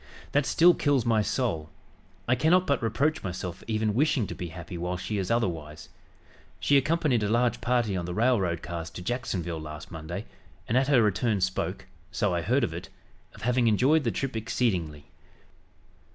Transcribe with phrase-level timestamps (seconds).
[0.31, 1.69] That still kills my soul.
[2.27, 5.89] I cannot but reproach myself for even wishing to be happy while she is otherwise.
[6.59, 10.25] She accompanied a large party on the railroad cars to Jacksonville last Monday,
[10.67, 12.89] and at her return spoke, so I heard of it,
[13.35, 15.05] of having 'enjoyed the trip exceedingly.'